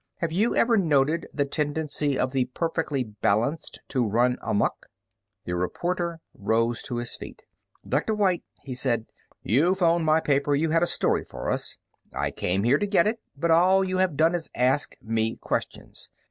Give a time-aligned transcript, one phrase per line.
[0.15, 4.87] Have you ever noted the tendency of the perfectly balanced to run amuck?"
[5.45, 7.43] The reporter rose slowly to his feet.
[7.87, 8.15] "Dr.
[8.15, 9.05] White," he said,
[9.43, 11.77] "you phoned my paper you had a story for us.
[12.15, 16.09] I came here to get it, but all you have done is ask me questions.